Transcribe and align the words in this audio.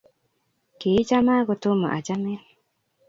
kiichama 0.79 1.33
ko 1.47 1.53
tomo 1.63 1.87
achamin 1.97 2.39